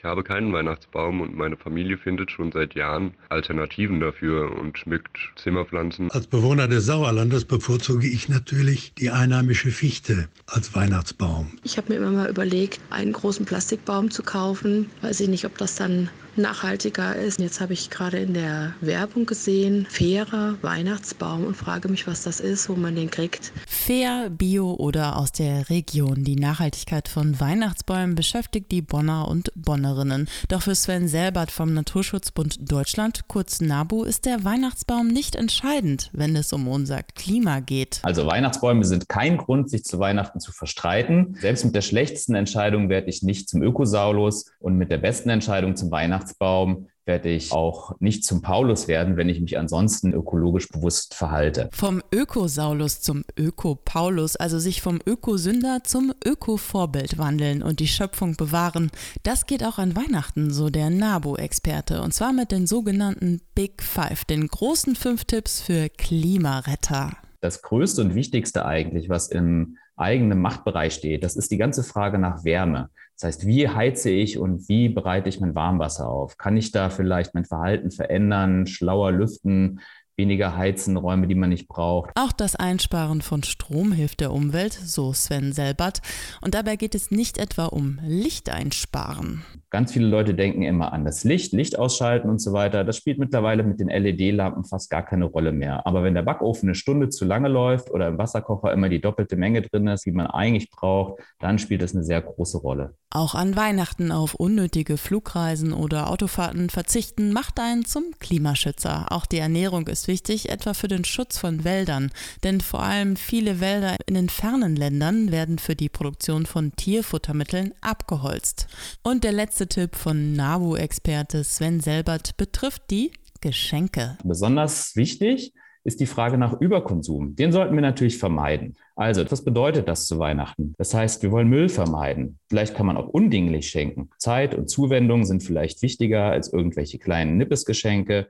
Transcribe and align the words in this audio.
Ich 0.00 0.04
habe 0.04 0.22
keinen 0.22 0.52
Weihnachtsbaum 0.52 1.20
und 1.20 1.36
meine 1.36 1.56
Familie 1.56 1.98
findet 1.98 2.30
schon 2.30 2.52
seit 2.52 2.76
Jahren 2.76 3.14
Alternativen 3.30 3.98
dafür 3.98 4.56
und 4.56 4.78
schmückt 4.78 5.18
Zimmerpflanzen. 5.34 6.08
Als 6.12 6.28
Bewohner 6.28 6.68
des 6.68 6.86
Sauerlandes 6.86 7.44
bevorzuge 7.44 8.06
ich 8.06 8.28
natürlich 8.28 8.94
die 8.94 9.10
einheimische 9.10 9.72
Fichte 9.72 10.28
als 10.46 10.72
Weihnachtsbaum. 10.76 11.58
Ich 11.64 11.78
habe 11.78 11.92
mir 11.92 11.98
immer 11.98 12.12
mal 12.12 12.30
überlegt, 12.30 12.78
einen 12.90 13.12
großen 13.12 13.44
Plastikbaum 13.44 14.12
zu 14.12 14.22
kaufen. 14.22 14.88
Weiß 15.02 15.18
ich 15.18 15.28
nicht, 15.28 15.44
ob 15.44 15.58
das 15.58 15.74
dann 15.74 16.08
nachhaltiger 16.38 17.16
ist. 17.16 17.40
Jetzt 17.40 17.60
habe 17.60 17.72
ich 17.72 17.90
gerade 17.90 18.18
in 18.18 18.34
der 18.34 18.72
Werbung 18.80 19.26
gesehen, 19.26 19.86
fairer 19.90 20.56
Weihnachtsbaum 20.62 21.44
und 21.44 21.56
frage 21.56 21.88
mich, 21.88 22.06
was 22.06 22.22
das 22.22 22.40
ist, 22.40 22.68
wo 22.68 22.74
man 22.74 22.94
den 22.94 23.10
kriegt. 23.10 23.52
Fair, 23.66 24.30
Bio 24.30 24.74
oder 24.74 25.16
aus 25.16 25.32
der 25.32 25.68
Region. 25.68 26.24
Die 26.24 26.36
Nachhaltigkeit 26.36 27.08
von 27.08 27.40
Weihnachtsbäumen 27.40 28.14
beschäftigt 28.14 28.70
die 28.70 28.82
Bonner 28.82 29.28
und 29.28 29.50
Bonnerinnen. 29.54 30.28
Doch 30.48 30.62
für 30.62 30.74
Sven 30.74 31.08
Selbert 31.08 31.50
vom 31.50 31.74
Naturschutzbund 31.74 32.70
Deutschland, 32.70 33.28
kurz 33.28 33.60
NABU, 33.60 34.04
ist 34.04 34.24
der 34.24 34.44
Weihnachtsbaum 34.44 35.08
nicht 35.08 35.36
entscheidend, 35.36 36.10
wenn 36.12 36.36
es 36.36 36.52
um 36.52 36.68
unser 36.68 37.02
Klima 37.02 37.60
geht. 37.60 38.00
Also 38.02 38.26
Weihnachtsbäume 38.26 38.84
sind 38.84 39.08
kein 39.08 39.36
Grund, 39.36 39.70
sich 39.70 39.84
zu 39.84 39.98
Weihnachten 39.98 40.40
zu 40.40 40.52
verstreiten. 40.52 41.36
Selbst 41.40 41.64
mit 41.64 41.74
der 41.74 41.82
schlechtesten 41.82 42.34
Entscheidung 42.34 42.88
werde 42.88 43.08
ich 43.08 43.22
nicht 43.22 43.48
zum 43.48 43.62
Ökosaulus 43.62 44.46
und 44.60 44.76
mit 44.76 44.90
der 44.90 44.98
besten 44.98 45.30
Entscheidung 45.30 45.76
zum 45.76 45.90
Weihnachtsbaum 45.90 46.27
Weihnachtsbaum 46.28 46.88
werde 47.04 47.30
ich 47.30 47.52
auch 47.52 47.92
nicht 48.00 48.22
zum 48.24 48.42
Paulus 48.42 48.86
werden, 48.86 49.16
wenn 49.16 49.30
ich 49.30 49.40
mich 49.40 49.56
ansonsten 49.56 50.12
ökologisch 50.12 50.68
bewusst 50.68 51.14
verhalte. 51.14 51.70
Vom 51.72 52.02
Ökosaulus 52.12 53.00
zum 53.00 53.24
Öko-Paulus, 53.38 54.36
also 54.36 54.58
sich 54.58 54.82
vom 54.82 54.98
Ökosünder 55.06 55.84
zum 55.84 56.12
Öko-Vorbild 56.22 57.16
wandeln 57.16 57.62
und 57.62 57.80
die 57.80 57.88
Schöpfung 57.88 58.36
bewahren, 58.36 58.90
das 59.22 59.46
geht 59.46 59.64
auch 59.64 59.78
an 59.78 59.96
Weihnachten, 59.96 60.52
so 60.52 60.68
der 60.68 60.90
NABU-Experte. 60.90 62.02
Und 62.02 62.12
zwar 62.12 62.34
mit 62.34 62.52
den 62.52 62.66
sogenannten 62.66 63.40
Big 63.54 63.82
Five, 63.82 64.26
den 64.26 64.46
großen 64.46 64.94
fünf 64.94 65.24
Tipps 65.24 65.62
für 65.62 65.88
Klimaretter. 65.88 67.16
Das 67.40 67.62
größte 67.62 68.02
und 68.02 68.14
wichtigste 68.14 68.66
eigentlich, 68.66 69.08
was 69.08 69.28
im 69.28 69.78
eigenen 69.96 70.40
Machtbereich 70.40 70.94
steht, 70.94 71.24
das 71.24 71.36
ist 71.36 71.50
die 71.50 71.56
ganze 71.56 71.82
Frage 71.82 72.18
nach 72.18 72.44
Wärme. 72.44 72.90
Das 73.14 73.24
heißt, 73.24 73.46
wie 73.46 73.68
heize 73.68 74.10
ich 74.10 74.38
und 74.38 74.68
wie 74.68 74.88
bereite 74.88 75.28
ich 75.28 75.40
mein 75.40 75.54
Warmwasser 75.54 76.08
auf? 76.08 76.36
Kann 76.36 76.56
ich 76.56 76.70
da 76.70 76.88
vielleicht 76.88 77.34
mein 77.34 77.44
Verhalten 77.44 77.90
verändern, 77.90 78.66
schlauer 78.66 79.10
lüften, 79.12 79.80
weniger 80.18 80.56
heizen, 80.56 80.96
Räume, 80.96 81.28
die 81.28 81.34
man 81.34 81.48
nicht 81.48 81.68
braucht. 81.68 82.10
Auch 82.16 82.32
das 82.32 82.56
Einsparen 82.56 83.22
von 83.22 83.44
Strom 83.44 83.92
hilft 83.92 84.20
der 84.20 84.32
Umwelt, 84.32 84.72
so 84.72 85.12
Sven 85.12 85.52
Selbert. 85.52 86.02
Und 86.42 86.54
dabei 86.54 86.76
geht 86.76 86.94
es 86.94 87.10
nicht 87.10 87.38
etwa 87.38 87.66
um 87.66 88.00
Licht 88.04 88.50
einsparen. 88.50 89.44
Ganz 89.70 89.92
viele 89.92 90.06
Leute 90.06 90.34
denken 90.34 90.62
immer 90.62 90.92
an 90.92 91.04
das 91.04 91.24
Licht, 91.24 91.52
Licht 91.52 91.78
ausschalten 91.78 92.28
und 92.28 92.40
so 92.40 92.52
weiter. 92.52 92.84
Das 92.84 92.96
spielt 92.96 93.18
mittlerweile 93.18 93.62
mit 93.62 93.80
den 93.80 93.88
LED-Lampen 93.88 94.64
fast 94.64 94.90
gar 94.90 95.04
keine 95.04 95.26
Rolle 95.26 95.52
mehr. 95.52 95.86
Aber 95.86 96.02
wenn 96.02 96.14
der 96.14 96.22
Backofen 96.22 96.68
eine 96.68 96.74
Stunde 96.74 97.10
zu 97.10 97.24
lange 97.24 97.48
läuft 97.48 97.90
oder 97.90 98.08
im 98.08 98.18
Wasserkocher 98.18 98.72
immer 98.72 98.88
die 98.88 99.00
doppelte 99.00 99.36
Menge 99.36 99.62
drin 99.62 99.86
ist, 99.86 100.06
wie 100.06 100.12
man 100.12 100.26
eigentlich 100.26 100.70
braucht, 100.70 101.22
dann 101.38 101.58
spielt 101.58 101.82
das 101.82 101.94
eine 101.94 102.02
sehr 102.02 102.22
große 102.22 102.58
Rolle. 102.58 102.94
Auch 103.10 103.34
an 103.34 103.56
Weihnachten 103.56 104.12
auf 104.12 104.34
unnötige 104.34 104.98
Flugreisen 104.98 105.72
oder 105.72 106.10
Autofahrten 106.10 106.68
verzichten 106.68 107.32
macht 107.32 107.58
einen 107.58 107.86
zum 107.86 108.04
Klimaschützer. 108.18 109.10
Auch 109.10 109.24
die 109.24 109.38
Ernährung 109.38 109.86
ist 109.86 110.08
wichtig, 110.08 110.50
etwa 110.50 110.74
für 110.74 110.88
den 110.88 111.04
Schutz 111.04 111.38
von 111.38 111.64
Wäldern. 111.64 112.10
Denn 112.44 112.60
vor 112.60 112.82
allem 112.82 113.16
viele 113.16 113.60
Wälder 113.60 113.96
in 114.06 114.12
den 114.12 114.28
fernen 114.28 114.76
Ländern 114.76 115.32
werden 115.32 115.58
für 115.58 115.74
die 115.74 115.88
Produktion 115.88 116.44
von 116.44 116.72
Tierfuttermitteln 116.76 117.72
abgeholzt. 117.80 118.66
Und 119.02 119.24
der 119.24 119.32
letzte 119.32 119.68
Tipp 119.68 119.96
von 119.96 120.34
NABU-Experte 120.34 121.44
Sven 121.44 121.80
Selbert 121.80 122.36
betrifft 122.36 122.82
die 122.90 123.12
Geschenke. 123.40 124.18
Besonders 124.22 124.96
wichtig 124.96 125.54
ist 125.88 126.00
die 126.00 126.06
Frage 126.06 126.38
nach 126.38 126.60
Überkonsum. 126.60 127.34
Den 127.34 127.50
sollten 127.50 127.74
wir 127.74 127.80
natürlich 127.80 128.18
vermeiden. 128.18 128.76
Also, 128.94 129.28
was 129.28 129.42
bedeutet 129.42 129.88
das 129.88 130.06
zu 130.06 130.18
Weihnachten? 130.18 130.74
Das 130.76 130.94
heißt, 130.94 131.22
wir 131.22 131.32
wollen 131.32 131.48
Müll 131.48 131.68
vermeiden. 131.68 132.38
Vielleicht 132.48 132.76
kann 132.76 132.86
man 132.86 132.96
auch 132.96 133.08
undinglich 133.08 133.68
schenken. 133.68 134.10
Zeit 134.18 134.54
und 134.54 134.68
Zuwendung 134.68 135.24
sind 135.24 135.42
vielleicht 135.42 135.82
wichtiger 135.82 136.24
als 136.24 136.52
irgendwelche 136.52 136.98
kleinen 136.98 137.38
Nippesgeschenke. 137.38 138.28